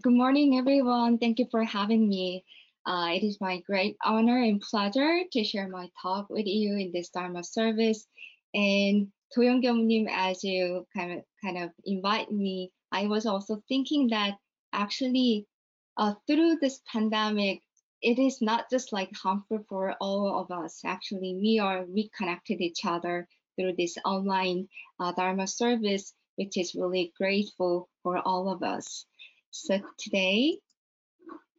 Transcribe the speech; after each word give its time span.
Good 0.00 0.12
morning, 0.12 0.56
everyone. 0.56 1.18
Thank 1.18 1.40
you 1.40 1.48
for 1.50 1.64
having 1.64 2.08
me. 2.08 2.44
Uh, 2.86 3.08
it 3.14 3.24
is 3.24 3.40
my 3.40 3.58
great 3.62 3.96
honor 4.04 4.40
and 4.40 4.60
pleasure 4.60 5.22
to 5.32 5.42
share 5.42 5.68
my 5.68 5.88
talk 6.00 6.30
with 6.30 6.46
you 6.46 6.76
in 6.76 6.92
this 6.92 7.08
Dharma 7.08 7.42
service. 7.42 8.06
And 8.54 9.08
Toyongyom-nim, 9.36 10.06
as 10.08 10.44
you 10.44 10.86
kind 10.96 11.14
of 11.18 11.24
kind 11.42 11.58
of 11.58 11.70
invite 11.84 12.30
me, 12.30 12.70
I 12.92 13.08
was 13.08 13.26
also 13.26 13.60
thinking 13.68 14.06
that 14.10 14.34
actually 14.72 15.48
uh, 15.96 16.14
through 16.28 16.58
this 16.60 16.80
pandemic, 16.86 17.60
it 18.00 18.20
is 18.20 18.40
not 18.40 18.70
just 18.70 18.92
like 18.92 19.10
harmful 19.16 19.64
for 19.68 19.96
all 20.00 20.38
of 20.38 20.52
us. 20.52 20.80
Actually, 20.84 21.34
we 21.42 21.58
are 21.58 21.84
reconnected 21.86 22.60
each 22.60 22.84
other 22.84 23.26
through 23.56 23.74
this 23.76 23.96
online 24.04 24.68
uh, 25.00 25.10
Dharma 25.10 25.48
service, 25.48 26.14
which 26.36 26.56
is 26.56 26.76
really 26.76 27.12
grateful 27.18 27.88
for 28.04 28.18
all 28.18 28.48
of 28.48 28.62
us. 28.62 29.07
So 29.50 29.80
today, 29.96 30.60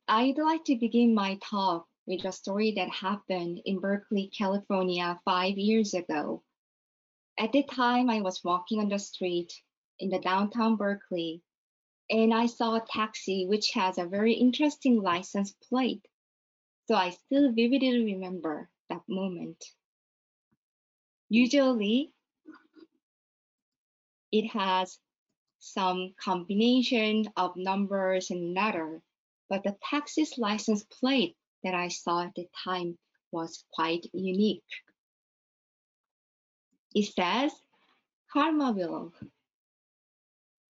I'd 0.08 0.38
like 0.38 0.64
to 0.66 0.75
begin 0.75 1.14
my 1.14 1.39
talk 1.43 1.88
with 2.06 2.24
a 2.24 2.32
story 2.32 2.74
that 2.74 2.89
happened 2.89 3.62
in 3.65 3.79
Berkeley, 3.79 4.28
California 4.28 5.20
five 5.25 5.57
years 5.57 5.96
ago. 5.96 6.43
At 7.38 7.52
the 7.52 7.64
time, 7.64 8.10
I 8.10 8.21
was 8.21 8.43
walking 8.43 8.79
on 8.79 8.89
the 8.89 9.00
street 9.00 9.54
in 10.00 10.10
the 10.10 10.20
downtown 10.20 10.75
Berkeley, 10.75 11.42
and 12.10 12.34
I 12.34 12.46
saw 12.46 12.75
a 12.75 12.86
taxi 12.86 13.48
which 13.48 13.71
has 13.71 13.98
a 13.98 14.06
very 14.06 14.34
interesting 14.34 15.01
license 15.01 15.51
plate. 15.51 16.07
So 16.87 16.96
I 16.96 17.10
still 17.10 17.51
vividly 17.51 18.04
remember 18.04 18.70
that 18.90 19.01
moment. 19.07 19.64
Usually, 21.28 22.12
it 24.32 24.48
has 24.51 25.00
some 25.60 26.14
combination 26.20 27.26
of 27.36 27.56
numbers 27.56 28.32
and 28.32 28.54
letter, 28.54 29.02
but 29.50 29.64
the 29.64 29.76
taxi's 29.84 30.38
license 30.38 30.84
plate 30.84 31.36
that 31.64 31.74
I 31.74 31.90
saw 31.90 32.23
at 32.23 32.36
the 32.36 32.48
time 32.64 32.98
was 33.32 33.66
quite 33.74 34.06
unique. 34.14 34.64
It 36.96 37.14
says 37.14 37.52
Karma 38.32 38.72
Wheel. 38.72 39.14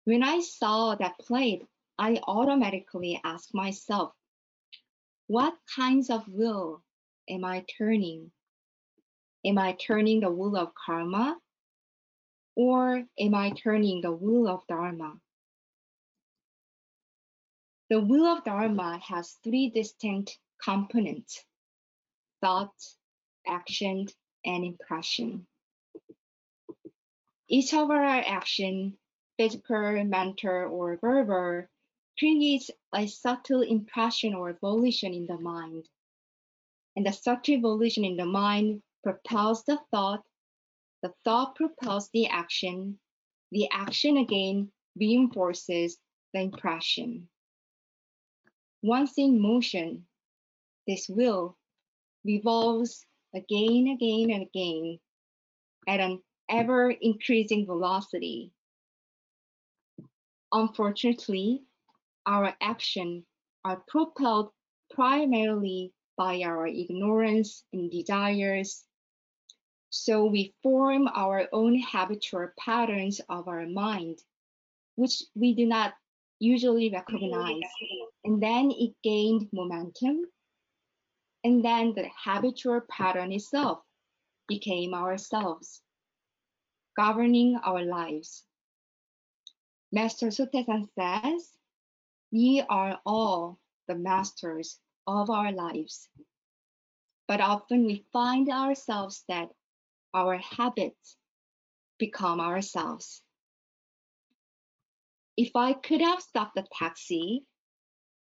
When 0.06 0.24
I 0.24 0.40
saw 0.40 0.96
that 0.96 1.20
plate, 1.20 1.66
I 2.00 2.22
automatically 2.26 3.20
asked 3.24 3.54
myself, 3.54 4.14
what 5.28 5.58
kinds 5.76 6.10
of 6.10 6.28
wheel 6.28 6.82
am 7.30 7.44
I 7.44 7.66
turning? 7.78 8.32
Am 9.44 9.58
I 9.58 9.74
turning 9.74 10.22
the 10.22 10.32
wheel 10.32 10.56
of 10.56 10.74
karma 10.74 11.38
or 12.58 13.04
am 13.20 13.36
I 13.36 13.52
turning 13.52 14.02
the 14.02 14.12
wheel 14.12 14.48
of 14.48 14.66
Dharma? 14.68 15.14
The 17.92 18.02
wheel 18.02 18.26
of 18.26 18.44
Dharma 18.44 18.98
has 18.98 19.38
three 19.44 19.70
distinct 19.70 20.40
components 20.62 21.46
thought, 22.42 22.74
action, 23.46 24.08
and 24.44 24.66
impression. 24.66 25.46
Each 27.48 27.76
of 27.76 27.92
our 27.92 28.04
action, 28.04 28.98
physical, 29.38 30.04
mental, 30.04 30.68
or 30.72 30.98
verbal, 30.98 31.68
creates 32.18 32.72
a 32.92 33.06
subtle 33.06 33.62
impression 33.62 34.34
or 34.34 34.58
volition 34.60 35.14
in 35.14 35.28
the 35.28 35.38
mind. 35.38 35.88
And 36.96 37.06
the 37.06 37.14
subtle 37.14 37.62
volition 37.62 38.04
in 38.04 38.18
the 38.18 38.26
mind 38.26 38.82
propels 39.04 39.64
the 39.64 39.78
thought 39.92 40.24
the 41.04 41.14
thought 41.24 41.56
propels 41.56 42.10
the 42.14 42.28
action. 42.28 43.00
The 43.52 43.70
action 43.72 44.18
again 44.18 44.72
reinforces 45.00 45.98
the 46.34 46.42
impression. 46.42 47.30
Once 48.82 49.18
in 49.18 49.40
motion, 49.40 50.06
this 50.88 51.08
will 51.10 51.58
revolves 52.26 53.06
again, 53.36 53.88
again, 53.88 54.32
and 54.32 54.44
again 54.44 55.00
at 55.88 56.00
an 56.00 56.22
ever 56.50 56.92
increasing 56.92 57.66
velocity. 57.66 58.52
Unfortunately, 60.52 61.64
our 62.26 62.56
actions 62.62 63.26
are 63.64 63.84
propelled 63.88 64.52
primarily 64.92 65.94
by 66.18 66.42
our 66.42 66.68
ignorance 66.68 67.64
and 67.74 67.92
desires 67.92 68.87
so 69.90 70.26
we 70.26 70.54
form 70.64 71.08
our 71.08 71.48
own 71.52 71.82
habitual 71.82 72.50
patterns 72.60 73.22
of 73.30 73.48
our 73.48 73.66
mind, 73.66 74.20
which 74.96 75.24
we 75.36 75.54
do 75.54 75.66
not 75.66 75.94
usually 76.40 76.90
recognize. 76.90 77.62
And 78.24 78.42
then 78.42 78.72
it 78.72 78.94
gained 79.04 79.50
momentum. 79.52 80.26
And 81.44 81.64
then 81.64 81.94
the 81.96 82.10
habitual 82.16 82.82
pattern 82.90 83.32
itself 83.32 83.80
became 84.48 84.94
ourselves, 84.94 85.82
governing 86.96 87.58
our 87.64 87.84
lives. 87.84 88.44
Master 89.92 90.28
Sotaesan 90.28 90.90
says, 90.96 91.50
we 92.32 92.62
are 92.70 93.00
all 93.06 93.58
the 93.88 93.96
masters 93.96 94.80
of 95.06 95.30
our 95.30 95.54
lives. 95.54 96.10
But 97.28 97.40
often 97.40 97.86
we 97.86 98.06
find 98.12 98.50
ourselves 98.50 99.24
that 99.30 99.50
our 100.14 100.38
habits 100.38 101.18
become 101.98 102.40
ourselves. 102.40 103.22
If 105.36 105.56
I 105.56 105.74
could 105.74 106.02
have 106.02 106.22
stopped 106.22 106.56
the 106.56 106.66
taxi, 106.74 107.46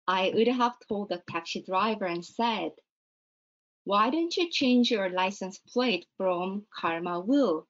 I 0.07 0.31
would 0.33 0.47
have 0.47 0.75
told 0.87 1.09
the 1.09 1.21
taxi 1.29 1.61
driver 1.61 2.05
and 2.05 2.25
said, 2.25 2.71
Why 3.83 4.09
don't 4.09 4.35
you 4.35 4.49
change 4.49 4.91
your 4.91 5.09
license 5.09 5.57
plate 5.59 6.05
from 6.17 6.65
Karma 6.73 7.19
Wheel 7.19 7.67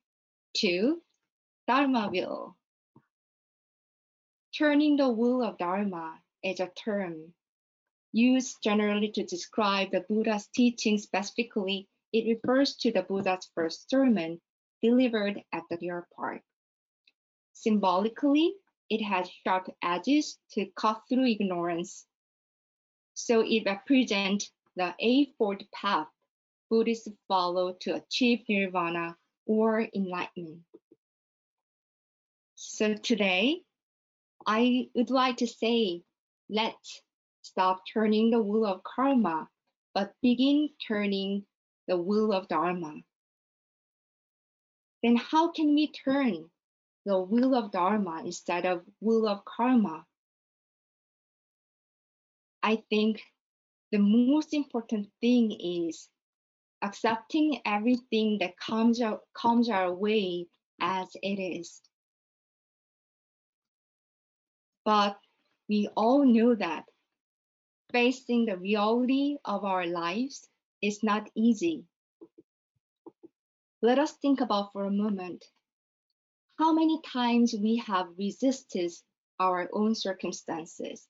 to 0.57 1.01
Dharma 1.67 2.09
Wheel? 2.09 2.55
Turning 4.57 4.97
the 4.97 5.09
wheel 5.09 5.43
of 5.43 5.57
Dharma 5.57 6.19
is 6.43 6.59
a 6.59 6.67
term 6.67 7.33
used 8.11 8.61
generally 8.61 9.09
to 9.11 9.23
describe 9.23 9.91
the 9.91 10.01
Buddha's 10.01 10.47
teaching 10.47 10.97
specifically 10.97 11.87
it 12.13 12.27
refers 12.27 12.75
to 12.77 12.91
the 12.91 13.03
Buddha's 13.03 13.49
first 13.55 13.89
sermon 13.89 14.41
delivered 14.81 15.41
at 15.53 15.63
the 15.69 15.77
Deer 15.77 16.07
Park. 16.15 16.41
Symbolically, 17.53 18.53
it 18.89 19.01
has 19.03 19.29
sharp 19.45 19.69
edges 19.83 20.37
to 20.51 20.65
cut 20.75 21.01
through 21.07 21.25
ignorance. 21.25 22.05
So 23.13 23.41
it 23.41 23.63
represents 23.65 24.51
the 24.75 24.93
eightfold 24.99 25.63
path 25.71 26.07
Buddhists 26.69 27.09
follow 27.27 27.73
to 27.81 27.95
achieve 27.95 28.39
nirvana 28.47 29.17
or 29.45 29.87
enlightenment. 29.93 30.63
So 32.55 32.95
today, 32.95 33.61
I 34.47 34.89
would 34.95 35.09
like 35.09 35.37
to 35.37 35.47
say, 35.47 36.03
let's 36.49 37.01
stop 37.41 37.83
turning 37.93 38.31
the 38.31 38.41
wheel 38.41 38.65
of 38.65 38.83
karma, 38.83 39.49
but 39.93 40.13
begin 40.21 40.69
turning 40.87 41.45
the 41.87 41.97
wheel 41.97 42.31
of 42.33 42.47
Dharma. 42.47 42.95
Then 45.03 45.15
how 45.15 45.51
can 45.51 45.73
we 45.73 45.91
turn 45.91 46.49
the 47.05 47.19
wheel 47.19 47.55
of 47.55 47.71
Dharma 47.71 48.21
instead 48.23 48.65
of 48.65 48.83
wheel 48.99 49.27
of 49.27 49.43
karma? 49.45 50.05
I 52.61 52.83
think 52.89 53.21
the 53.91 53.97
most 53.97 54.53
important 54.53 55.09
thing 55.19 55.51
is 55.59 56.07
accepting 56.83 57.61
everything 57.65 58.37
that 58.39 58.57
comes 58.57 59.01
our, 59.01 59.19
comes 59.33 59.69
our 59.69 59.93
way 59.93 60.47
as 60.79 61.07
it 61.21 61.39
is. 61.39 61.81
But 64.85 65.17
we 65.67 65.89
all 65.95 66.25
know 66.25 66.55
that 66.55 66.85
facing 67.91 68.45
the 68.45 68.57
reality 68.57 69.37
of 69.45 69.65
our 69.65 69.85
lives 69.85 70.47
is 70.81 71.03
not 71.03 71.29
easy. 71.35 71.85
Let 73.81 73.99
us 73.99 74.13
think 74.13 74.41
about 74.41 74.73
for 74.73 74.85
a 74.85 74.91
moment 74.91 75.45
how 76.57 76.73
many 76.73 77.01
times 77.01 77.53
we 77.53 77.77
have 77.77 78.07
resisted 78.17 78.91
our 79.39 79.67
own 79.73 79.95
circumstances, 79.95 81.07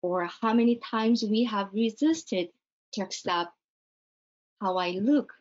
or 0.00 0.24
how 0.24 0.54
many 0.54 0.76
times 0.76 1.22
we 1.22 1.44
have 1.44 1.68
resisted 1.74 2.48
to 2.92 3.02
accept 3.02 3.52
how 4.60 4.78
I 4.78 4.92
look, 4.92 5.34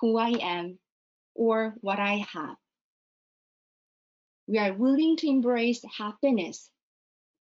who 0.00 0.16
I 0.18 0.30
am, 0.40 0.78
or 1.34 1.74
what 1.80 2.00
I 2.00 2.26
have. 2.32 2.56
We 4.48 4.58
are 4.58 4.72
willing 4.74 5.16
to 5.18 5.28
embrace 5.28 5.84
happiness, 5.96 6.68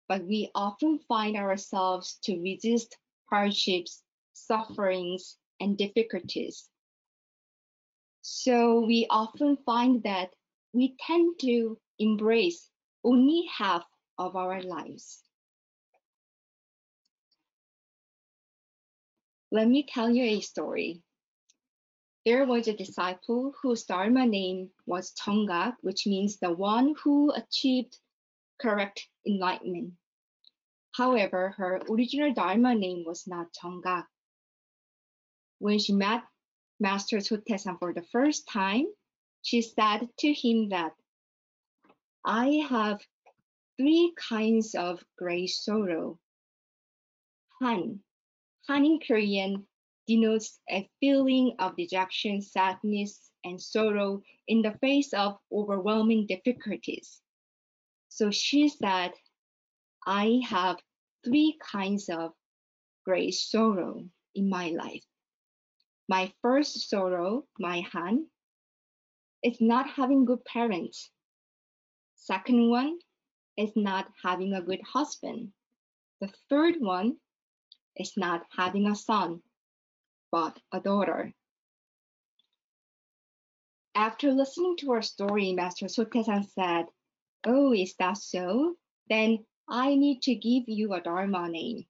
but 0.08 0.24
we 0.24 0.52
often 0.54 1.00
find 1.00 1.36
ourselves 1.36 2.20
to 2.26 2.40
resist 2.40 2.96
hardships 3.26 4.04
sufferings, 4.46 5.38
and 5.60 5.78
difficulties. 5.78 6.68
So 8.22 8.82
we 8.82 9.08
often 9.10 9.58
find 9.66 10.04
that 10.04 10.30
we 10.74 10.96
tend 11.00 11.40
to 11.42 11.78
embrace 12.00 12.70
only 13.04 13.46
half 13.58 13.84
of 14.18 14.36
our 14.36 14.62
lives. 14.62 15.22
Let 19.52 19.68
me 19.68 19.84
tell 19.84 20.10
you 20.10 20.24
a 20.24 20.40
story. 20.40 21.04
There 22.26 22.46
was 22.46 22.68
a 22.68 22.78
disciple 22.78 23.54
whose 23.62 23.84
Dharma 23.84 24.26
name 24.26 24.70
was 24.86 25.14
Tonggak, 25.14 25.76
which 25.82 26.06
means 26.06 26.38
the 26.38 26.54
one 26.54 26.94
who 27.04 27.34
achieved 27.34 27.98
correct 28.62 29.08
enlightenment. 29.26 29.94
However, 30.94 31.56
her 31.58 31.82
original 31.90 32.34
Dharma 32.34 32.76
name 32.76 33.04
was 33.06 33.26
not 33.26 33.52
Tonggak. 33.54 34.06
When 35.62 35.78
she 35.78 35.94
met 35.94 36.24
Master 36.80 37.18
Sotaesan 37.18 37.78
for 37.78 37.94
the 37.94 38.02
first 38.02 38.48
time, 38.48 38.88
she 39.44 39.62
said 39.62 40.10
to 40.18 40.34
him 40.34 40.70
that 40.70 40.96
I 42.26 42.66
have 42.68 43.06
three 43.78 44.12
kinds 44.18 44.74
of 44.74 45.06
great 45.20 45.52
sorrow. 45.52 46.18
Han. 47.60 48.02
Han 48.68 48.86
in 48.86 49.00
Korean 49.06 49.68
denotes 50.08 50.60
a 50.68 50.90
feeling 51.00 51.56
of 51.60 51.76
dejection, 51.76 52.42
sadness, 52.42 53.30
and 53.44 53.62
sorrow 53.62 54.24
in 54.48 54.64
the 54.64 54.76
face 54.82 55.14
of 55.14 55.38
overwhelming 55.52 56.26
difficulties. 56.26 57.22
So 58.10 58.32
she 58.32 58.68
said, 58.68 59.14
I 60.08 60.42
have 60.44 60.82
three 61.24 61.60
kinds 61.62 62.10
of 62.10 62.34
great 63.06 63.36
sorrow 63.36 64.10
in 64.34 64.50
my 64.50 64.70
life. 64.70 65.06
My 66.12 66.34
first 66.42 66.90
sorrow, 66.90 67.48
my 67.58 67.80
Han, 67.94 68.28
is 69.44 69.62
not 69.62 69.92
having 69.92 70.26
good 70.26 70.44
parents. 70.44 71.10
Second 72.16 72.70
one 72.70 73.00
is 73.56 73.72
not 73.78 74.12
having 74.22 74.52
a 74.52 74.62
good 74.62 74.82
husband. 74.82 75.54
The 76.20 76.28
third 76.50 76.82
one 76.82 77.16
is 77.96 78.18
not 78.18 78.46
having 78.58 78.88
a 78.88 78.96
son, 78.96 79.42
but 80.34 80.60
a 80.74 80.82
daughter. 80.82 81.34
After 83.96 84.34
listening 84.34 84.76
to 84.80 84.92
our 84.92 85.02
story, 85.02 85.54
Master 85.54 85.86
Sotaesan 85.86 86.44
said, 86.44 86.88
Oh, 87.46 87.74
is 87.74 87.96
that 88.00 88.18
so? 88.18 88.76
Then 89.08 89.46
I 89.70 89.96
need 89.96 90.24
to 90.24 90.36
give 90.36 90.68
you 90.68 90.94
a 90.94 91.00
Dharma 91.00 91.48
name. 91.48 91.86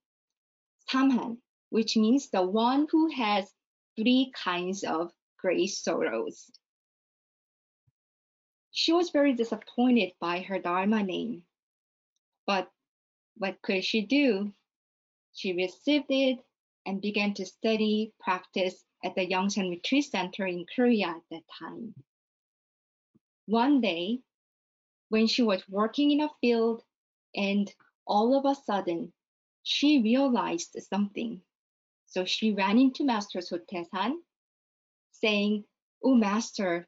Samhan, 0.88 1.38
which 1.70 1.96
means 1.96 2.30
the 2.30 2.46
one 2.46 2.86
who 2.92 3.10
has 3.10 3.52
three 3.96 4.32
kinds 4.34 4.84
of 4.84 5.12
great 5.38 5.68
sorrows. 5.68 6.50
She 8.70 8.92
was 8.92 9.10
very 9.10 9.34
disappointed 9.34 10.12
by 10.20 10.40
her 10.40 10.58
Dharma 10.58 11.02
name. 11.02 11.44
But 12.46 12.70
what 13.36 13.60
could 13.62 13.84
she 13.84 14.02
do? 14.02 14.52
She 15.34 15.52
received 15.52 16.10
it 16.10 16.38
and 16.86 17.00
began 17.00 17.34
to 17.34 17.46
study, 17.46 18.12
practice 18.18 18.84
at 19.04 19.14
the 19.14 19.26
Yongsan 19.26 19.70
Retreat 19.70 20.04
Center 20.04 20.46
in 20.46 20.66
Korea 20.74 21.08
at 21.08 21.22
that 21.30 21.44
time. 21.58 21.94
One 23.46 23.80
day, 23.80 24.20
when 25.08 25.26
she 25.26 25.42
was 25.42 25.68
working 25.68 26.10
in 26.10 26.20
a 26.22 26.30
field 26.40 26.82
and 27.34 27.72
all 28.06 28.34
of 28.34 28.44
a 28.46 28.54
sudden 28.54 29.12
she 29.62 30.00
realized 30.02 30.76
something. 30.88 31.42
So 32.12 32.26
she 32.26 32.52
ran 32.52 32.78
into 32.78 33.04
Master 33.04 33.38
Sotaesan 33.38 34.16
saying, 35.12 35.64
Oh, 36.04 36.14
Master, 36.14 36.86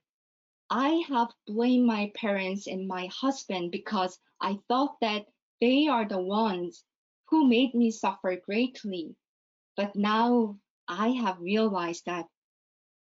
I 0.69 1.03
have 1.09 1.33
blamed 1.47 1.87
my 1.87 2.13
parents 2.15 2.67
and 2.67 2.87
my 2.87 3.07
husband 3.07 3.71
because 3.71 4.19
I 4.39 4.59
thought 4.69 5.01
that 5.01 5.25
they 5.63 5.87
are 5.87 6.07
the 6.07 6.21
ones 6.21 6.85
who 7.31 7.49
made 7.49 7.75
me 7.75 7.91
suffer 7.91 8.37
greatly. 8.37 9.17
But 9.79 9.97
now 9.97 10.61
I 10.89 11.09
have 11.13 11.41
realized 11.41 12.05
that 12.05 12.29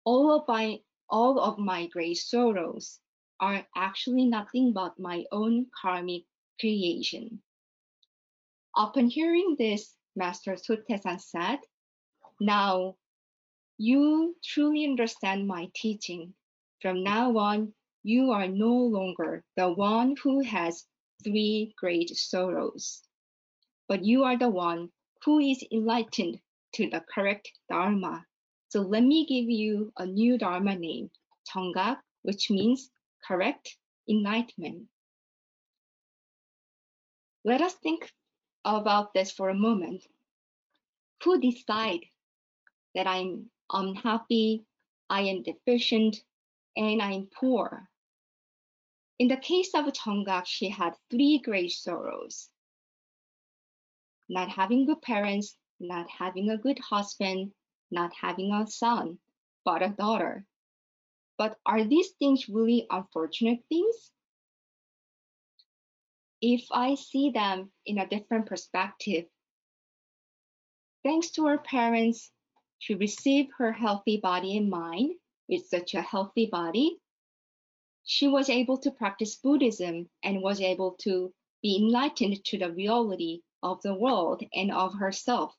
all 0.04 0.30
of 0.30 0.46
my 0.46 0.80
all 1.10 1.40
of 1.40 1.58
my 1.58 1.88
great 1.88 2.18
sorrows 2.18 3.00
are 3.40 3.66
actually 3.74 4.26
nothing 4.26 4.72
but 4.72 4.96
my 4.96 5.24
own 5.32 5.66
karmic 5.74 6.22
creation. 6.60 7.42
Upon 8.76 9.08
hearing 9.08 9.56
this, 9.58 9.96
Master 10.14 10.54
Sotaesan 10.54 11.20
said, 11.20 11.58
Now 12.44 12.96
you 13.78 14.34
truly 14.42 14.84
understand 14.84 15.46
my 15.46 15.70
teaching. 15.76 16.34
From 16.80 17.04
now 17.04 17.38
on, 17.38 17.72
you 18.02 18.32
are 18.32 18.48
no 18.48 18.74
longer 18.74 19.44
the 19.56 19.72
one 19.72 20.16
who 20.20 20.40
has 20.40 20.84
three 21.22 21.72
great 21.78 22.10
sorrows, 22.16 23.00
but 23.86 24.04
you 24.04 24.24
are 24.24 24.36
the 24.36 24.48
one 24.48 24.90
who 25.24 25.38
is 25.38 25.64
enlightened 25.70 26.40
to 26.72 26.90
the 26.90 27.04
correct 27.14 27.52
Dharma. 27.70 28.26
So 28.70 28.80
let 28.80 29.04
me 29.04 29.24
give 29.24 29.48
you 29.48 29.92
a 29.96 30.04
new 30.04 30.36
Dharma 30.36 30.74
name, 30.74 31.12
Tonggak, 31.48 31.98
which 32.22 32.50
means 32.50 32.90
correct 33.24 33.78
enlightenment. 34.08 34.88
Let 37.44 37.60
us 37.60 37.74
think 37.74 38.12
about 38.64 39.14
this 39.14 39.30
for 39.30 39.48
a 39.48 39.54
moment. 39.54 40.02
Who 41.22 41.40
decide 41.40 42.00
that 42.94 43.06
I'm 43.06 43.50
unhappy, 43.72 44.64
I 45.08 45.22
am 45.22 45.42
deficient, 45.42 46.22
and 46.76 47.02
I'm 47.02 47.26
poor? 47.26 47.88
In 49.18 49.28
the 49.28 49.36
case 49.36 49.74
of 49.74 49.86
Tonggak, 49.92 50.46
she 50.46 50.68
had 50.68 50.94
three 51.10 51.38
great 51.38 51.72
sorrows. 51.72 52.50
Not 54.28 54.48
having 54.48 54.86
good 54.86 55.02
parents, 55.02 55.56
not 55.78 56.08
having 56.10 56.50
a 56.50 56.56
good 56.56 56.78
husband, 56.78 57.52
not 57.90 58.12
having 58.14 58.52
a 58.52 58.66
son, 58.66 59.18
but 59.64 59.82
a 59.82 59.90
daughter. 59.90 60.46
But 61.38 61.58
are 61.66 61.84
these 61.84 62.10
things 62.18 62.48
really 62.48 62.86
unfortunate 62.90 63.60
things? 63.68 64.10
If 66.40 66.66
I 66.72 66.94
see 66.96 67.30
them 67.30 67.70
in 67.86 67.98
a 67.98 68.08
different 68.08 68.46
perspective, 68.46 69.26
thanks 71.04 71.30
to 71.32 71.46
her 71.46 71.58
parents, 71.58 72.32
she 72.82 72.96
received 72.96 73.52
her 73.58 73.70
healthy 73.70 74.16
body 74.16 74.56
and 74.56 74.68
mind 74.68 75.14
with 75.48 75.64
such 75.68 75.94
a 75.94 76.02
healthy 76.02 76.46
body. 76.46 76.98
She 78.02 78.26
was 78.26 78.50
able 78.50 78.76
to 78.78 78.90
practice 78.90 79.36
Buddhism 79.36 80.10
and 80.24 80.42
was 80.42 80.60
able 80.60 80.94
to 81.02 81.32
be 81.62 81.76
enlightened 81.76 82.44
to 82.44 82.58
the 82.58 82.72
reality 82.72 83.42
of 83.62 83.80
the 83.82 83.94
world 83.94 84.42
and 84.52 84.72
of 84.72 84.94
herself. 84.94 85.56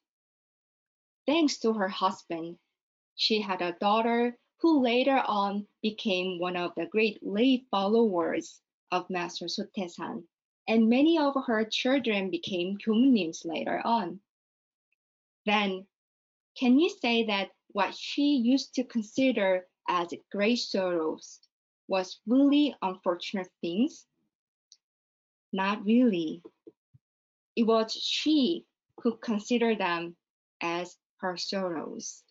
Thanks 1.25 1.59
to 1.59 1.71
her 1.71 1.87
husband, 1.87 2.57
she 3.15 3.39
had 3.39 3.61
a 3.61 3.77
daughter 3.79 4.37
who 4.57 4.81
later 4.81 5.23
on 5.25 5.65
became 5.81 6.39
one 6.39 6.57
of 6.57 6.75
the 6.75 6.87
great 6.87 7.25
lay 7.25 7.63
followers 7.71 8.59
of 8.91 9.09
Master 9.09 9.45
Sotaesan, 9.45 10.27
and 10.67 10.89
many 10.89 11.17
of 11.17 11.35
her 11.45 11.63
children 11.63 12.29
became 12.29 12.77
Gyomunim 12.77 13.31
later 13.45 13.81
on. 13.85 14.19
Then, 15.45 15.87
can 16.57 16.79
you 16.79 16.89
say 16.89 17.25
that 17.25 17.49
what 17.69 17.95
she 17.95 18.35
used 18.35 18.75
to 18.75 18.83
consider 18.83 19.65
as 19.87 20.13
great 20.31 20.57
sorrows 20.57 21.39
was 21.87 22.19
really 22.27 22.75
unfortunate 22.81 23.49
things? 23.61 24.05
Not 25.51 25.83
really. 25.83 26.41
It 27.55 27.63
was 27.63 27.93
she 27.93 28.65
who 29.01 29.17
considered 29.17 29.79
them 29.79 30.15
as 30.61 30.95
her 31.17 31.37
sorrows. 31.37 32.23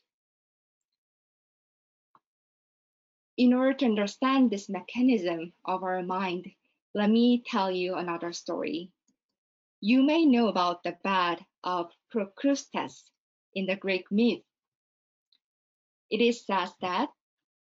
In 3.36 3.52
order 3.52 3.74
to 3.74 3.86
understand 3.86 4.50
this 4.50 4.68
mechanism 4.68 5.52
of 5.64 5.82
our 5.82 6.02
mind, 6.02 6.50
let 6.94 7.10
me 7.10 7.42
tell 7.46 7.70
you 7.70 7.94
another 7.94 8.32
story. 8.32 8.90
You 9.80 10.02
may 10.02 10.26
know 10.26 10.48
about 10.48 10.82
the 10.82 10.96
bad 11.02 11.44
of 11.64 11.90
Procrustes 12.10 13.04
in 13.54 13.66
the 13.66 13.76
Greek 13.76 14.10
myth. 14.10 14.42
It 16.10 16.20
is 16.20 16.44
said 16.44 16.70
that 16.80 17.08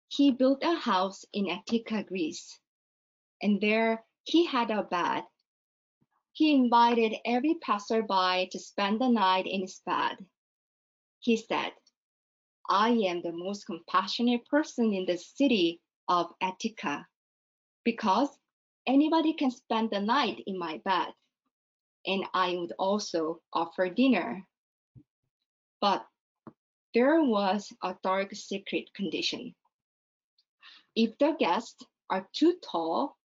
he 0.08 0.30
built 0.30 0.62
a 0.62 0.74
house 0.74 1.24
in 1.32 1.50
Attica, 1.50 2.04
Greece, 2.04 2.58
and 3.42 3.60
there 3.60 4.04
he 4.24 4.46
had 4.46 4.70
a 4.70 4.82
bed 4.82 5.24
he 6.36 6.54
invited 6.54 7.16
every 7.24 7.54
passerby 7.62 8.46
to 8.52 8.58
spend 8.58 9.00
the 9.00 9.08
night 9.08 9.46
in 9.46 9.62
his 9.62 9.80
bed. 9.86 10.18
He 11.18 11.38
said, 11.38 11.72
I 12.68 12.90
am 12.90 13.22
the 13.22 13.32
most 13.32 13.64
compassionate 13.64 14.44
person 14.44 14.92
in 14.92 15.06
the 15.06 15.16
city 15.16 15.80
of 16.08 16.30
Attica 16.42 17.06
because 17.84 18.28
anybody 18.86 19.32
can 19.32 19.50
spend 19.50 19.88
the 19.90 20.00
night 20.00 20.42
in 20.46 20.58
my 20.58 20.76
bed, 20.84 21.14
and 22.04 22.26
I 22.34 22.54
would 22.56 22.74
also 22.78 23.40
offer 23.54 23.88
dinner. 23.88 24.46
But 25.80 26.06
there 26.94 27.22
was 27.22 27.72
a 27.82 27.96
dark 28.02 28.34
secret 28.34 28.92
condition. 28.94 29.54
If 30.94 31.18
the 31.18 31.32
guests 31.38 31.84
are 32.08 32.28
too 32.32 32.58
tall, 32.62 33.16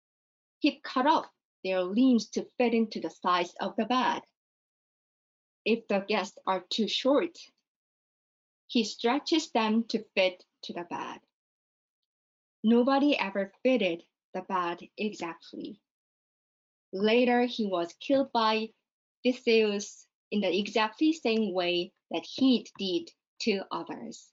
he 0.59 0.81
cut 0.81 1.07
off 1.07 1.31
their 1.63 1.83
limbs 1.83 2.29
to 2.31 2.45
fit 2.59 2.75
into 2.75 3.01
the 3.01 3.11
size 3.11 3.55
of 3.61 3.77
the 3.77 3.85
bed. 3.85 4.23
If 5.65 5.87
the 5.89 6.01
guests 6.01 6.39
are 6.47 6.65
too 6.71 6.89
short, 6.89 7.39
he 8.67 8.85
stretches 8.85 9.51
them 9.51 9.85
to 9.89 10.05
fit 10.15 10.45
to 10.63 10.73
the 10.73 10.85
bed. 10.85 11.21
Nobody 12.63 13.17
ever 13.17 13.53
fitted 13.63 14.05
the 14.35 14.43
bed 14.43 14.81
exactly. 14.97 15.81
Later, 16.93 17.45
he 17.47 17.67
was 17.67 17.95
killed 18.01 18.33
by 18.33 18.73
Theseus 19.23 20.07
in 20.31 20.41
the 20.41 20.59
exactly 20.59 21.13
same 21.13 21.53
way 21.53 21.93
that 22.11 22.25
he 22.25 22.67
did 22.79 23.11
to 23.41 23.63
others. 23.71 24.29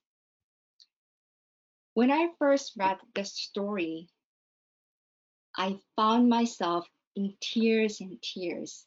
When 1.93 2.11
I 2.11 2.29
first 2.37 2.73
read 2.77 2.97
the 3.15 3.25
story, 3.25 4.07
I 5.55 5.79
found 5.95 6.29
myself 6.29 6.87
in 7.15 7.33
tears 7.41 7.99
and 7.99 8.21
tears 8.21 8.85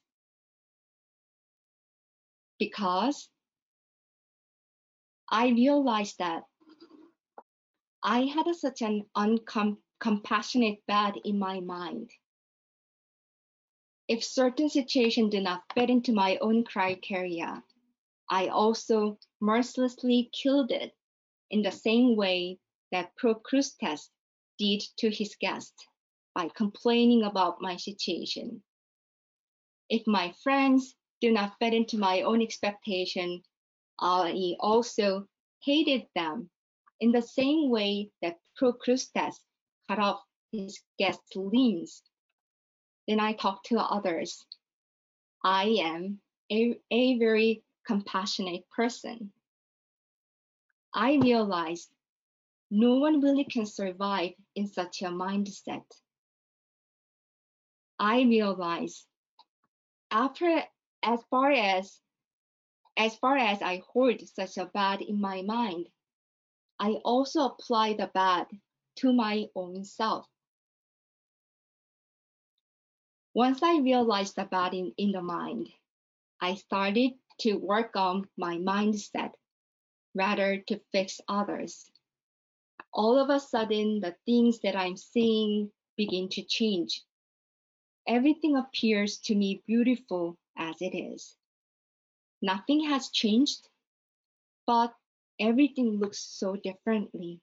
because 2.61 3.29
I 5.29 5.49
realized 5.49 6.19
that 6.19 6.45
I 8.03 8.21
had 8.27 8.47
such 8.55 8.83
an 8.83 9.05
uncompassionate 9.17 10.83
bad 10.87 11.15
in 11.25 11.39
my 11.39 11.61
mind. 11.61 12.11
If 14.11 14.25
certain 14.25 14.69
situations 14.69 15.31
do 15.31 15.41
not 15.41 15.63
fit 15.73 15.89
into 15.89 16.13
my 16.13 16.37
own 16.39 16.65
criteria, 16.65 17.63
I 18.29 18.49
also 18.49 19.21
mercilessly 19.41 20.31
killed 20.33 20.73
it 20.73 20.97
in 21.49 21.63
the 21.63 21.71
same 21.71 22.17
way 22.17 22.59
that 22.91 23.15
Procrustes 23.15 24.11
did 24.59 24.83
to 24.97 25.11
his 25.11 25.37
guest 25.37 25.73
by 26.35 26.49
complaining 26.49 27.23
about 27.23 27.61
my 27.61 27.77
situation. 27.77 28.65
If 29.89 30.05
my 30.09 30.33
friends 30.43 30.97
do 31.21 31.31
not 31.31 31.57
fit 31.61 31.73
into 31.73 31.97
my 31.97 32.23
own 32.23 32.43
expectation, 32.43 33.45
I 34.01 34.57
also 34.59 35.29
hated 35.63 36.09
them 36.17 36.51
in 36.99 37.13
the 37.13 37.23
same 37.23 37.71
way 37.71 38.11
that 38.23 38.41
Procrustes 38.57 39.39
cut 39.87 40.01
off 40.01 40.25
his 40.51 40.81
guest's 40.99 41.37
limbs. 41.37 42.03
Then 43.11 43.19
I 43.19 43.33
talk 43.33 43.65
to 43.65 43.81
others. 43.81 44.47
I 45.43 45.65
am 45.83 46.21
a, 46.49 46.79
a 46.93 47.19
very 47.19 47.65
compassionate 47.85 48.71
person. 48.71 49.33
I 50.95 51.17
realize 51.17 51.89
no 52.71 53.01
one 53.01 53.21
really 53.21 53.43
can 53.43 53.67
survive 53.67 54.35
in 54.55 54.69
such 54.69 55.03
a 55.03 55.07
mindset. 55.07 55.83
I 57.99 58.23
realize 58.23 59.05
after 60.13 60.63
as 61.03 61.21
far 61.31 61.51
as 61.51 62.01
as 62.97 63.17
far 63.17 63.37
as 63.37 63.61
I 63.61 63.83
hold 63.93 64.21
such 64.21 64.57
a 64.57 64.67
bad 64.67 65.03
in 65.03 65.21
my 65.21 65.43
mind, 65.43 65.89
I 66.79 66.91
also 67.05 67.47
apply 67.47 67.95
the 67.95 68.07
bad 68.15 68.47
to 68.99 69.13
my 69.13 69.47
own 69.57 69.83
self. 69.83 70.30
Once 73.33 73.63
I 73.63 73.79
realized 73.79 74.35
the 74.35 74.49
in, 74.73 74.93
in 74.97 75.13
the 75.13 75.23
mind, 75.23 75.69
I 76.41 76.57
started 76.57 77.13
to 77.39 77.55
work 77.55 77.95
on 77.95 78.29
my 78.37 78.57
mindset 78.57 79.33
rather 80.15 80.59
to 80.67 80.81
fix 80.91 81.21
others. 81.29 81.89
All 82.93 83.19
of 83.19 83.31
a 83.31 83.39
sudden, 83.39 84.01
the 84.01 84.17
things 84.27 84.59
that 84.61 84.75
I'm 84.75 84.97
seeing 84.97 85.71
begin 85.97 86.29
to 86.31 86.43
change. 86.43 87.05
Everything 88.09 88.57
appears 88.57 89.19
to 89.19 89.37
me 89.37 89.63
beautiful 89.65 90.37
as 90.57 90.75
it 90.81 90.97
is. 90.97 91.37
Nothing 92.43 92.85
has 92.89 93.11
changed, 93.11 93.69
but 94.67 94.93
everything 95.39 96.01
looks 96.01 96.19
so 96.19 96.57
differently. 96.57 97.41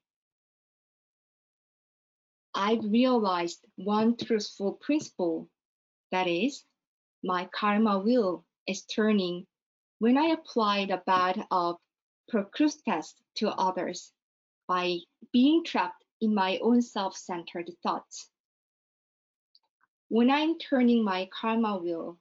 I've 2.53 2.84
realized 2.84 3.63
one 3.75 4.17
truthful 4.17 4.74
principle 4.74 5.50
that 6.12 6.28
is, 6.28 6.64
my 7.24 7.46
karma 7.54 8.00
wheel 8.00 8.46
is 8.68 8.84
turning 8.86 9.46
when 10.00 10.18
I 10.18 10.28
apply 10.28 10.86
the 10.86 11.02
bad 11.06 11.46
of 11.50 11.78
Procrustes 12.30 13.16
to 13.36 13.50
others 13.50 14.12
by 14.68 14.98
being 15.32 15.64
trapped 15.64 16.04
in 16.22 16.34
my 16.34 16.60
own 16.60 16.82
self 16.82 17.16
centered 17.16 17.70
thoughts. 17.84 18.30
When 20.10 20.30
I'm 20.30 20.58
turning 20.58 21.04
my 21.04 21.30
karma 21.32 21.78
wheel, 21.78 22.20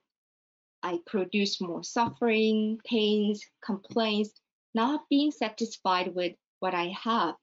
I 0.83 1.00
produce 1.07 1.61
more 1.61 1.83
suffering, 1.83 2.81
pains, 2.85 3.45
complaints, 3.64 4.40
not 4.75 5.09
being 5.09 5.31
satisfied 5.31 6.14
with 6.14 6.37
what 6.61 6.75
I 6.75 6.95
have. 7.02 7.35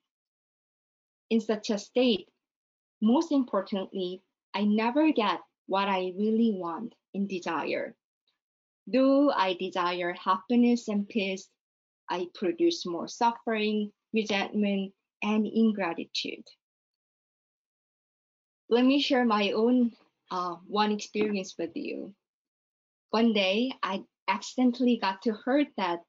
In 1.30 1.42
such 1.42 1.70
a 1.70 1.78
state, 1.78 2.30
most 3.02 3.32
importantly, 3.32 4.22
I 4.54 4.64
never 4.64 5.12
get 5.12 5.42
what 5.74 5.90
I 5.90 6.14
really 6.16 6.54
want 6.54 6.94
and 7.16 7.28
desire. 7.28 7.96
Though 8.86 9.32
I 9.32 9.56
desire 9.56 10.14
happiness 10.14 10.88
and 10.88 11.10
peace, 11.10 11.50
I 12.08 12.28
produce 12.36 12.86
more 12.86 13.08
suffering, 13.08 13.92
resentment, 14.14 14.94
and 15.24 15.48
ingratitude. 15.48 16.46
Let 18.70 18.86
me 18.86 19.02
share 19.02 19.26
my 19.26 19.50
own 19.54 19.94
uh, 20.30 20.58
one 20.68 20.92
experience 20.92 21.56
with 21.58 21.72
you. 21.74 22.14
One 23.10 23.34
day, 23.34 23.74
I 23.82 24.04
accidentally 24.28 25.00
got 25.02 25.24
to 25.24 25.34
hear 25.44 25.66
that 25.78 26.02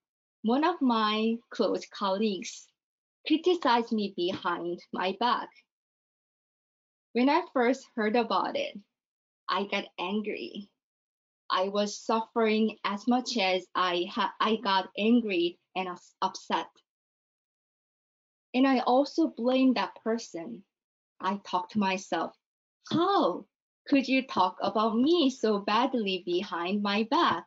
one 0.43 0.65
of 0.65 0.77
my 0.83 1.37
close 1.49 1.87
colleagues 1.89 2.67
criticized 3.27 3.93
me 3.93 4.13
behind 4.15 4.81
my 4.93 5.17
back. 5.19 5.49
When 7.15 7.31
I 7.31 7.41
first 7.55 7.87
heard 7.97 8.15
about 8.15 8.59
it, 8.59 8.77
I 9.49 9.65
got 9.65 9.85
angry. 9.99 10.71
I 11.51 11.69
was 11.69 11.99
suffering 11.99 12.79
as 12.85 13.07
much 13.07 13.37
as 13.37 13.67
I 13.75 14.07
I 14.41 14.57
got 14.57 14.91
angry 14.99 15.59
and 15.77 15.89
upset. 16.23 16.71
And 18.55 18.67
I 18.67 18.81
also 18.81 19.29
blamed 19.29 19.77
that 19.77 19.97
person. 20.03 20.65
I 21.21 21.41
talked 21.45 21.73
to 21.73 21.79
myself, 21.79 22.37
how 22.91 23.47
could 23.87 24.09
you 24.09 24.27
talk 24.27 24.59
about 24.61 24.97
me 24.97 25.31
so 25.31 25.59
badly 25.59 26.23
behind 26.25 26.83
my 26.83 27.05
back? 27.05 27.47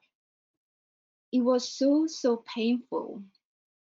It 1.31 1.41
was 1.41 1.69
so, 1.69 2.07
so 2.07 2.37
painful. 2.37 3.23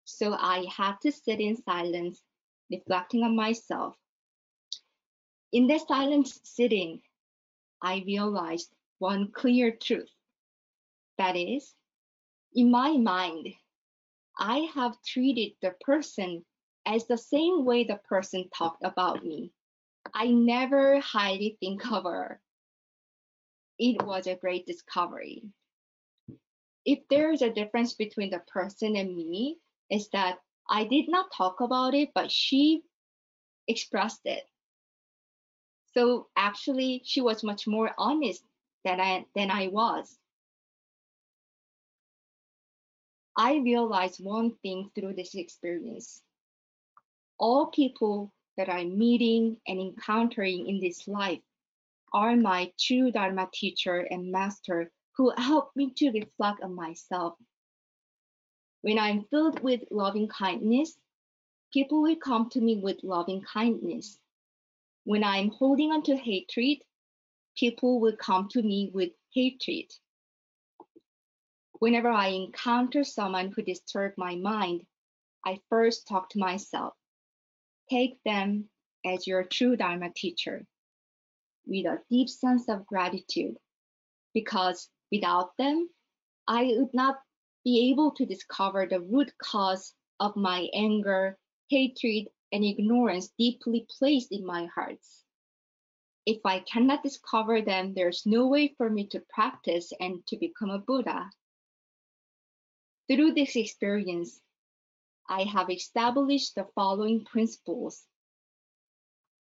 So 0.05 0.33
I 0.35 0.67
had 0.75 0.97
to 1.03 1.13
sit 1.13 1.41
in 1.41 1.57
silence, 1.63 2.23
reflecting 2.71 3.23
on 3.23 3.37
myself. 3.37 3.97
In 5.53 5.67
the 5.67 5.79
silent 5.79 6.29
sitting, 6.45 7.03
I 7.83 8.03
realized 8.07 8.75
one 8.99 9.33
clear 9.33 9.71
truth. 9.77 10.11
That 11.19 11.37
is, 11.37 11.75
in 12.55 12.71
my 12.71 12.97
mind, 12.97 13.49
I 14.39 14.71
have 14.75 15.03
treated 15.03 15.53
the 15.61 15.73
person 15.81 16.45
as 16.87 17.07
the 17.07 17.19
same 17.19 17.65
way 17.65 17.85
the 17.85 18.01
person 18.09 18.49
talked 18.51 18.85
about 18.85 19.25
me. 19.25 19.53
I 20.15 20.29
never 20.29 21.01
highly 21.01 21.57
think 21.61 21.91
of 21.91 22.05
her. 22.05 22.41
It 23.79 24.03
was 24.03 24.27
a 24.27 24.37
great 24.37 24.67
discovery. 24.67 25.43
If 26.85 27.07
there 27.09 27.31
is 27.33 27.43
a 27.43 27.53
difference 27.53 27.95
between 27.95 28.31
the 28.31 28.41
person 28.41 28.97
and 28.97 29.15
me, 29.17 29.59
is 29.91 30.09
that 30.11 30.39
I 30.69 30.85
did 30.85 31.09
not 31.09 31.33
talk 31.33 31.61
about 31.61 31.95
it, 31.95 32.11
but 32.15 32.31
she 32.33 32.83
expressed 33.67 34.23
it. 34.25 34.49
So 35.99 36.29
actually, 36.37 37.03
she 37.05 37.21
was 37.21 37.43
much 37.43 37.67
more 37.67 37.91
honest 37.99 38.45
than 38.85 39.01
I 39.01 39.27
than 39.35 39.51
I 39.51 39.67
was. 39.67 40.17
I 43.37 43.57
realized 43.57 44.23
one 44.23 44.55
thing 44.63 44.93
through 44.95 45.15
this 45.15 45.35
experience. 45.35 46.23
All 47.37 47.67
people 47.67 48.33
that 48.57 48.69
I'm 48.69 48.97
meeting 48.97 49.57
and 49.67 49.81
encountering 49.81 50.69
in 50.69 50.79
this 50.79 51.09
life 51.09 51.43
are 52.13 52.37
my 52.37 52.73
true 52.79 53.11
Dharma 53.11 53.49
teacher 53.53 54.07
and 54.09 54.31
master 54.31 54.93
who 55.17 55.33
help 55.37 55.75
me 55.75 55.91
to 55.97 56.13
reflect 56.13 56.63
on 56.63 56.77
myself. 56.77 57.35
When 58.83 59.01
I'm 59.01 59.25
filled 59.25 59.59
with 59.65 59.83
loving 59.91 60.29
kindness, 60.29 60.97
people 61.73 62.03
will 62.03 62.23
come 62.23 62.51
to 62.51 62.61
me 62.61 62.77
with 62.77 63.03
loving 63.03 63.43
kindness. 63.43 64.21
When 65.09 65.25
I'm 65.25 65.49
holding 65.49 65.91
on 65.91 66.03
to 66.03 66.19
hatred, 66.19 66.85
people 67.57 67.99
will 67.99 68.15
come 68.15 68.47
to 68.51 68.63
me 68.63 68.91
with 68.93 69.13
hatred. 69.33 69.91
Whenever 71.79 72.11
I 72.11 72.27
encounter 72.27 73.05
someone 73.05 73.51
who 73.51 73.63
disturbs 73.63 74.19
my 74.19 74.35
mind, 74.35 74.85
I 75.47 75.63
first 75.71 76.07
talk 76.07 76.29
to 76.33 76.39
myself 76.39 76.93
Take 77.89 78.23
them 78.25 78.69
as 79.03 79.27
your 79.27 79.45
true 79.45 79.77
Dharma 79.77 80.13
teacher 80.15 80.67
with 81.65 81.87
a 81.87 82.03
deep 82.11 82.29
sense 82.29 82.69
of 82.69 82.85
gratitude 82.85 83.57
because 84.35 84.91
without 85.11 85.57
them, 85.57 85.89
I 86.47 86.75
would 86.77 86.93
not 86.93 87.17
be 87.65 87.91
able 87.93 88.11
to 88.11 88.27
discover 88.27 88.85
the 88.85 89.01
root 89.01 89.33
cause 89.39 89.95
of 90.21 90.37
my 90.37 90.69
anger, 90.75 91.39
hatred, 91.71 92.29
and 92.53 92.65
ignorance 92.65 93.29
deeply 93.39 93.87
placed 93.99 94.33
in 94.33 94.45
my 94.45 94.67
heart. 94.67 95.01
If 96.27 96.45
I 96.45 96.61
cannot 96.61 97.03
discover 97.03 97.63
them, 97.63 97.95
there's 97.95 98.27
no 98.27 98.49
way 98.49 98.75
for 98.77 98.91
me 98.91 99.07
to 99.09 99.21
practice 99.21 99.93
and 99.99 100.27
to 100.27 100.37
become 100.37 100.71
a 100.71 100.79
Buddha. 100.79 101.31
Through 103.09 103.33
this 103.33 103.57
experience, 103.57 104.41
I 105.27 105.45
have 105.45 105.71
established 105.71 106.55
the 106.55 106.67
following 106.75 107.25
principles. 107.25 108.05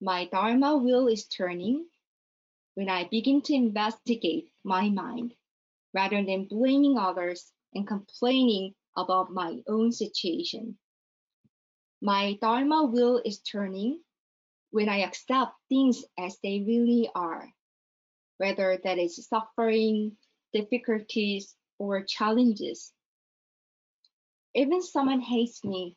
My 0.00 0.26
Dharma 0.26 0.76
wheel 0.76 1.08
is 1.08 1.26
turning 1.26 1.86
when 2.74 2.88
I 2.88 3.04
begin 3.04 3.42
to 3.42 3.54
investigate 3.54 4.50
my 4.64 4.88
mind 4.88 5.34
rather 5.92 6.24
than 6.24 6.46
blaming 6.46 6.96
others 6.96 7.52
and 7.74 7.86
complaining 7.86 8.74
about 8.96 9.32
my 9.32 9.62
own 9.66 9.92
situation. 9.92 10.78
My 12.00 12.34
Dharma 12.34 12.84
wheel 12.84 13.20
is 13.24 13.40
turning 13.40 14.04
when 14.70 14.88
I 14.88 14.98
accept 14.98 15.54
things 15.68 16.04
as 16.16 16.38
they 16.38 16.60
really 16.60 17.10
are, 17.12 17.52
whether 18.36 18.76
that 18.84 18.98
is 19.00 19.26
suffering, 19.26 20.16
difficulties, 20.52 21.56
or 21.76 22.04
challenges. 22.04 22.92
Even 24.54 24.80
someone 24.80 25.20
hates 25.20 25.64
me, 25.64 25.96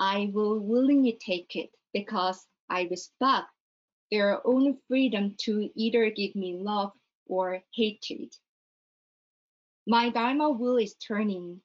I 0.00 0.32
will 0.34 0.58
willingly 0.58 1.12
take 1.12 1.54
it 1.54 1.70
because 1.92 2.44
I 2.68 2.82
respect 2.82 3.46
their 4.10 4.44
own 4.44 4.80
freedom 4.88 5.36
to 5.42 5.70
either 5.76 6.10
give 6.10 6.34
me 6.34 6.56
love 6.56 6.92
or 7.26 7.62
hatred. 7.72 8.34
My 9.86 10.10
Dharma 10.10 10.50
wheel 10.50 10.78
is 10.78 10.96
turning 10.96 11.62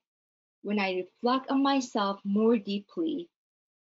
when 0.62 0.78
I 0.78 0.98
reflect 0.98 1.50
on 1.50 1.64
myself 1.64 2.22
more 2.24 2.56
deeply 2.56 3.28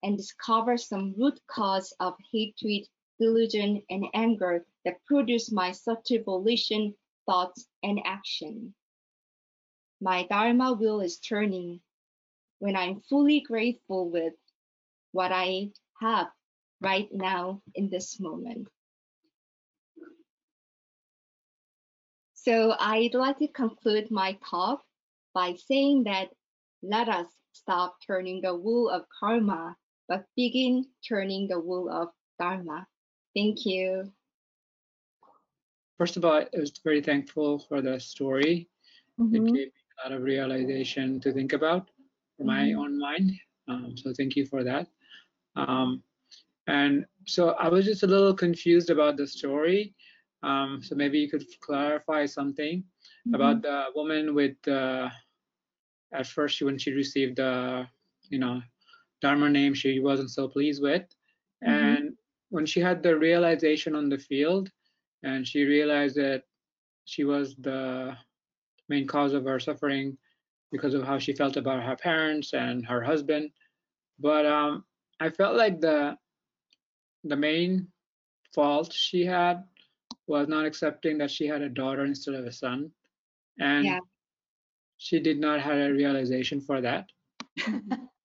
and 0.03 0.17
discover 0.17 0.77
some 0.77 1.13
root 1.17 1.39
cause 1.47 1.93
of 1.99 2.15
hatred, 2.31 2.87
delusion, 3.19 3.81
and 3.89 4.05
anger 4.13 4.65
that 4.85 5.03
produce 5.05 5.51
my 5.51 5.71
subtle 5.71 6.23
volition, 6.23 6.93
thoughts, 7.25 7.67
and 7.83 7.99
action. 8.05 8.73
My 9.99 10.23
Dharma 10.27 10.73
wheel 10.73 11.01
is 11.01 11.17
turning 11.19 11.81
when 12.59 12.75
I'm 12.75 13.01
fully 13.01 13.41
grateful 13.41 14.09
with 14.09 14.33
what 15.11 15.31
I 15.31 15.71
have 16.01 16.27
right 16.81 17.09
now 17.11 17.61
in 17.73 17.89
this 17.89 18.19
moment. 18.19 18.67
So 22.33 22.75
I'd 22.79 23.13
like 23.13 23.39
to 23.39 23.47
conclude 23.47 24.09
my 24.11 24.37
talk 24.49 24.81
by 25.33 25.55
saying 25.55 26.03
that 26.05 26.29
let 26.81 27.09
us 27.09 27.27
stop 27.51 27.97
turning 28.05 28.41
the 28.41 28.55
wheel 28.55 28.89
of 28.89 29.05
karma, 29.19 29.75
but 30.07 30.25
begin 30.35 30.85
turning 31.07 31.47
the 31.47 31.59
wheel 31.59 31.89
of 31.89 32.09
dharma. 32.39 32.87
Thank 33.35 33.65
you. 33.65 34.11
First 35.97 36.17
of 36.17 36.25
all, 36.25 36.33
I 36.33 36.47
was 36.53 36.71
very 36.83 37.01
thankful 37.01 37.59
for 37.59 37.81
the 37.81 37.99
story. 37.99 38.69
Mm-hmm. 39.19 39.35
It 39.35 39.39
gave 39.45 39.53
me 39.53 39.71
a 40.05 40.09
lot 40.09 40.17
of 40.17 40.23
realization 40.23 41.19
to 41.21 41.31
think 41.31 41.53
about 41.53 41.89
for 42.37 42.43
my 42.43 42.69
mm-hmm. 42.69 42.79
own 42.79 42.99
mind. 42.99 43.31
Um, 43.67 43.95
so 43.97 44.13
thank 44.13 44.35
you 44.35 44.45
for 44.45 44.63
that. 44.63 44.87
Um, 45.55 46.03
and 46.67 47.05
so 47.25 47.51
I 47.51 47.67
was 47.67 47.85
just 47.85 48.03
a 48.03 48.07
little 48.07 48.33
confused 48.33 48.89
about 48.89 49.17
the 49.17 49.25
story. 49.25 49.95
Um, 50.43 50.81
so 50.83 50.95
maybe 50.95 51.17
you 51.17 51.29
could 51.29 51.45
clarify 51.61 52.25
something 52.25 52.79
mm-hmm. 52.79 53.33
about 53.33 53.61
the 53.63 53.85
woman 53.95 54.35
with 54.35 54.55
uh, 54.67 55.09
at 56.13 56.27
first 56.27 56.61
when 56.61 56.77
she 56.77 56.91
received 56.91 57.37
the 57.37 57.87
you 58.29 58.39
know 58.39 58.61
Dharma 59.21 59.49
name 59.49 59.73
she 59.73 59.99
wasn't 59.99 60.31
so 60.31 60.47
pleased 60.47 60.81
with, 60.81 61.03
mm-hmm. 61.63 61.71
and 61.71 62.13
when 62.49 62.65
she 62.65 62.79
had 62.79 63.03
the 63.03 63.17
realization 63.17 63.95
on 63.95 64.09
the 64.09 64.17
field, 64.17 64.69
and 65.23 65.47
she 65.47 65.63
realized 65.63 66.15
that 66.15 66.43
she 67.05 67.23
was 67.23 67.55
the 67.55 68.15
main 68.89 69.07
cause 69.07 69.33
of 69.33 69.45
her 69.45 69.59
suffering 69.59 70.17
because 70.71 70.93
of 70.93 71.03
how 71.03 71.17
she 71.17 71.33
felt 71.33 71.57
about 71.57 71.83
her 71.83 71.95
parents 71.95 72.53
and 72.53 72.85
her 72.85 73.01
husband. 73.01 73.49
But 74.19 74.45
um, 74.45 74.83
I 75.19 75.29
felt 75.29 75.55
like 75.55 75.81
the 75.81 76.17
the 77.23 77.35
main 77.35 77.87
fault 78.53 78.93
she 78.93 79.25
had 79.25 79.63
was 80.27 80.47
not 80.47 80.65
accepting 80.65 81.17
that 81.17 81.31
she 81.31 81.47
had 81.47 81.61
a 81.61 81.69
daughter 81.69 82.05
instead 82.05 82.35
of 82.35 82.45
a 82.45 82.51
son 82.51 82.91
and 83.59 83.85
yeah. 83.85 83.99
she 84.97 85.19
did 85.19 85.39
not 85.39 85.61
have 85.61 85.77
a 85.77 85.91
realization 85.91 86.61
for 86.61 86.81
that 86.81 87.05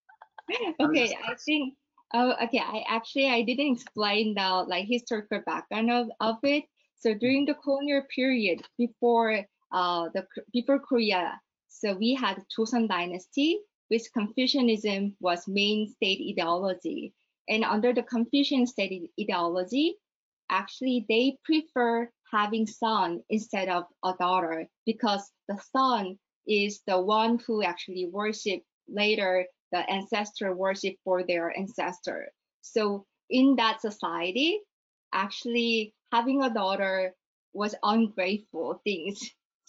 okay 0.80 1.16
i 1.28 1.34
think 1.44 1.74
oh 2.14 2.34
okay 2.42 2.58
i 2.58 2.84
actually 2.88 3.28
i 3.28 3.42
didn't 3.42 3.72
explain 3.72 4.34
the 4.34 4.64
like 4.68 4.86
historical 4.88 5.40
background 5.46 5.90
of, 5.90 6.08
of 6.20 6.36
it. 6.42 6.64
So 6.96 7.14
during 7.14 7.46
the 7.46 7.54
colonial 7.54 8.02
period 8.14 8.62
before 8.78 9.44
uh 9.72 10.08
the 10.14 10.26
before 10.52 10.78
korea 10.78 11.40
so 11.68 11.94
we 11.94 12.14
had 12.14 12.44
joseon 12.56 12.88
dynasty 12.88 13.58
which 13.92 14.08
confucianism 14.14 15.14
was 15.20 15.46
main 15.46 15.86
state 15.86 16.18
ideology. 16.26 17.12
And 17.46 17.62
under 17.62 17.92
the 17.92 18.02
confucian 18.02 18.66
state 18.66 19.10
ideology 19.20 19.96
actually 20.48 21.04
they 21.08 21.36
prefer 21.44 22.08
having 22.32 22.66
son 22.66 23.22
instead 23.28 23.68
of 23.68 23.84
a 24.02 24.14
daughter 24.18 24.66
because 24.86 25.30
the 25.48 25.58
son 25.76 26.18
is 26.46 26.80
the 26.86 26.98
one 26.98 27.38
who 27.46 27.62
actually 27.62 28.06
worship 28.06 28.62
later 28.88 29.46
the 29.72 29.78
ancestor 29.90 30.54
worship 30.54 30.94
for 31.04 31.24
their 31.24 31.56
ancestor. 31.58 32.28
So 32.60 33.06
in 33.30 33.56
that 33.56 33.80
society, 33.80 34.60
actually 35.12 35.94
having 36.12 36.42
a 36.42 36.52
daughter 36.52 37.14
was 37.52 37.74
ungrateful 37.82 38.80
things. 38.84 39.20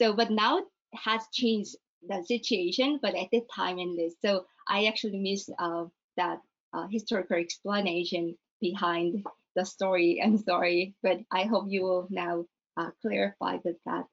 So 0.02 0.14
but 0.14 0.30
now 0.30 0.62
has 0.94 1.22
changed 1.34 1.76
the 2.08 2.24
situation, 2.24 3.00
but 3.02 3.16
at 3.16 3.28
the 3.32 3.42
time 3.54 3.80
in 3.80 3.96
this, 3.96 4.16
so 4.22 4.46
I 4.68 4.86
actually 4.86 5.20
miss 5.20 5.50
uh, 5.58 5.86
that 6.18 6.40
uh, 6.74 6.88
historical 6.92 7.38
explanation 7.38 8.38
behind 8.62 9.26
the 9.56 9.66
story. 9.66 10.22
I'm 10.24 10.38
sorry, 10.38 10.96
but 11.02 11.20
I 11.32 11.44
hope 11.44 11.66
you 11.68 11.84
will 11.84 12.08
now 12.10 12.46
uh, 12.78 12.92
clarify 13.02 13.58
with 13.64 13.78
that. 13.86 14.06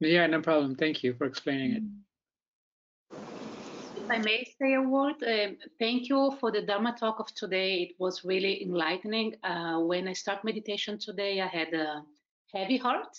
Yeah, 0.00 0.26
no 0.26 0.42
problem. 0.42 0.76
Thank 0.76 1.02
you 1.02 1.14
for 1.14 1.24
explaining 1.24 1.72
it. 1.72 1.82
I 4.10 4.18
may 4.18 4.46
say 4.58 4.74
a 4.74 4.82
word, 4.82 5.16
um, 5.26 5.56
thank 5.78 6.08
you 6.08 6.36
for 6.40 6.52
the 6.52 6.62
Dharma 6.62 6.94
talk 6.98 7.18
of 7.18 7.34
today. 7.34 7.82
It 7.82 7.96
was 7.98 8.24
really 8.24 8.62
enlightening. 8.62 9.34
Uh, 9.42 9.80
when 9.80 10.06
I 10.06 10.12
start 10.12 10.44
meditation 10.44 10.98
today, 10.98 11.40
I 11.40 11.46
had 11.46 11.72
a 11.74 12.02
heavy 12.54 12.76
heart, 12.76 13.16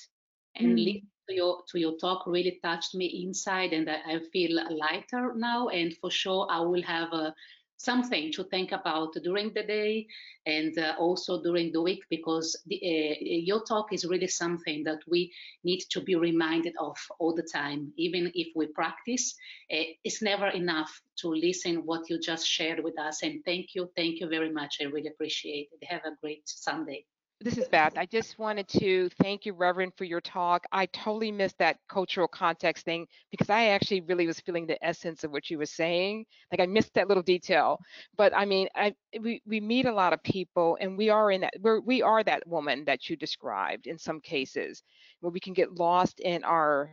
and 0.55 0.69
mm. 0.69 0.77
listening 0.77 1.07
to 1.29 1.35
your 1.35 1.63
to 1.71 1.79
your 1.79 1.97
talk 1.97 2.25
really 2.25 2.59
touched 2.63 2.95
me 2.95 3.23
inside, 3.25 3.73
and 3.73 3.89
I, 3.89 3.97
I 4.07 4.19
feel 4.31 4.59
lighter 4.69 5.33
now. 5.35 5.67
And 5.69 5.95
for 5.97 6.09
sure, 6.09 6.47
I 6.49 6.61
will 6.61 6.83
have 6.83 7.11
a 7.11 7.33
something 7.77 8.31
to 8.33 8.43
think 8.45 8.71
about 8.71 9.13
during 9.23 9.53
the 9.53 9.63
day 9.63 10.07
and 10.45 10.77
uh, 10.77 10.95
also 10.99 11.41
during 11.41 11.71
the 11.71 11.81
week 11.81 12.03
because 12.09 12.55
the, 12.67 12.77
uh, 12.77 13.15
your 13.21 13.63
talk 13.63 13.93
is 13.93 14.05
really 14.05 14.27
something 14.27 14.83
that 14.83 14.99
we 15.07 15.31
need 15.63 15.81
to 15.89 16.01
be 16.01 16.15
reminded 16.15 16.73
of 16.79 16.97
all 17.19 17.35
the 17.35 17.47
time. 17.53 17.91
Even 17.97 18.31
if 18.33 18.47
we 18.55 18.67
practice 18.67 19.35
uh, 19.71 19.83
it's 20.03 20.21
never 20.21 20.47
enough 20.47 21.01
to 21.17 21.29
listen 21.29 21.85
what 21.85 22.09
you 22.09 22.19
just 22.19 22.47
shared 22.47 22.83
with 22.83 22.97
us. 22.99 23.23
And 23.23 23.43
thank 23.45 23.75
you 23.75 23.89
thank 23.95 24.19
you 24.19 24.27
very 24.27 24.51
much. 24.51 24.77
I 24.81 24.85
really 24.85 25.09
appreciate 25.09 25.69
it. 25.71 25.87
Have 25.87 26.05
a 26.05 26.15
great 26.21 26.43
sunday 26.45 27.05
this 27.39 27.57
is 27.57 27.67
Beth. 27.67 27.93
I 27.97 28.07
just 28.07 28.39
wanted 28.39 28.67
to 28.69 29.09
thank 29.21 29.45
you, 29.45 29.53
Reverend, 29.53 29.93
for 29.95 30.05
your 30.05 30.21
talk. 30.21 30.65
I 30.71 30.87
totally 30.87 31.31
missed 31.31 31.59
that 31.59 31.77
cultural 31.87 32.27
context 32.27 32.83
thing 32.83 33.05
because 33.29 33.49
I 33.49 33.67
actually 33.67 34.01
really 34.01 34.25
was 34.25 34.39
feeling 34.39 34.65
the 34.65 34.83
essence 34.83 35.23
of 35.23 35.31
what 35.31 35.49
you 35.49 35.59
were 35.59 35.67
saying. 35.67 36.25
Like 36.51 36.61
I 36.61 36.65
missed 36.65 36.95
that 36.95 37.07
little 37.07 37.21
detail. 37.21 37.79
But 38.17 38.35
I 38.35 38.45
mean, 38.45 38.69
I 38.75 38.95
we, 39.19 39.41
we 39.45 39.59
meet 39.59 39.85
a 39.85 39.93
lot 39.93 40.13
of 40.13 40.23
people 40.23 40.77
and 40.81 40.97
we 40.97 41.09
are 41.09 41.31
in 41.31 41.41
that 41.41 41.53
we're 41.61 41.79
we 41.79 42.01
are 42.01 42.23
that 42.23 42.47
woman 42.47 42.85
that 42.85 43.07
you 43.07 43.15
described 43.15 43.85
in 43.85 43.99
some 43.99 44.19
cases 44.19 44.81
where 45.19 45.31
we 45.31 45.39
can 45.39 45.53
get 45.53 45.77
lost 45.77 46.19
in 46.19 46.43
our 46.43 46.89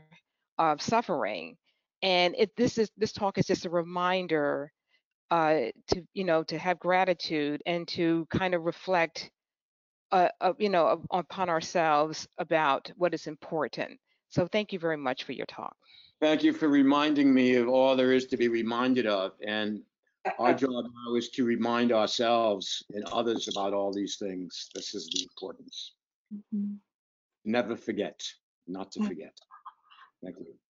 uh, 0.58 0.76
suffering. 0.78 1.56
And 2.02 2.34
it 2.36 2.54
this 2.56 2.76
is 2.76 2.90
this 2.98 3.12
talk 3.12 3.38
is 3.38 3.46
just 3.46 3.64
a 3.64 3.70
reminder 3.70 4.70
uh, 5.30 5.70
to 5.88 6.02
you 6.12 6.24
know 6.24 6.42
to 6.44 6.58
have 6.58 6.78
gratitude 6.78 7.62
and 7.64 7.88
to 7.88 8.26
kind 8.30 8.54
of 8.54 8.64
reflect 8.64 9.30
uh, 10.14 10.28
uh, 10.40 10.52
you 10.58 10.68
know, 10.68 11.02
upon 11.10 11.48
ourselves 11.48 12.28
about 12.38 12.88
what 12.96 13.12
is 13.14 13.26
important. 13.26 13.98
So 14.28 14.46
thank 14.46 14.72
you 14.72 14.78
very 14.78 14.96
much 14.96 15.24
for 15.24 15.32
your 15.32 15.46
talk. 15.46 15.76
Thank 16.20 16.44
you 16.44 16.52
for 16.52 16.68
reminding 16.68 17.34
me 17.34 17.56
of 17.56 17.68
all 17.68 17.96
there 17.96 18.12
is 18.12 18.26
to 18.26 18.36
be 18.36 18.46
reminded 18.46 19.06
of. 19.06 19.32
And 19.44 19.82
our 20.38 20.54
job 20.64 20.70
now 20.84 21.16
is 21.16 21.30
to 21.30 21.44
remind 21.44 21.90
ourselves 21.90 22.84
and 22.94 23.04
others 23.06 23.48
about 23.48 23.74
all 23.74 23.92
these 23.92 24.16
things. 24.16 24.70
This 24.72 24.94
is 24.94 25.08
the 25.12 25.22
importance. 25.24 25.94
Mm 26.32 26.42
-hmm. 26.52 26.78
Never 27.44 27.76
forget, 27.76 28.18
not 28.66 28.92
to 28.92 29.00
forget. 29.02 29.34
Thank 30.22 30.38
you. 30.38 30.63